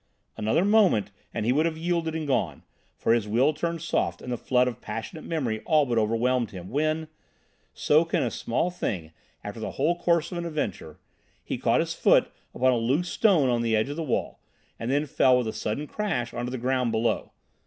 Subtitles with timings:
[0.35, 2.63] Another moment and he would have yielded and gone,
[2.97, 6.71] for his will turned soft and the flood of passionate memory all but overwhelmed him,
[6.71, 9.11] when—so can a small thing
[9.45, 13.61] alter the whole course of an adventure—he caught his foot upon a loose stone in
[13.61, 14.39] the edge of the wall,
[14.79, 17.31] and then fell with a sudden crash on to the ground below.